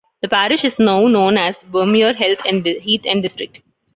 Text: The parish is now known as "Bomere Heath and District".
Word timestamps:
The 0.23 0.27
parish 0.27 0.63
is 0.65 0.79
now 0.79 1.05
known 1.05 1.37
as 1.37 1.57
"Bomere 1.71 2.15
Heath 2.15 3.05
and 3.05 3.21
District". 3.21 3.59